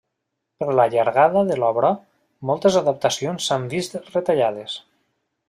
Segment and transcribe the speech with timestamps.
[0.61, 1.91] Per la llargada de l'obra,
[2.51, 4.81] moltes adaptacions s'han vist retallades.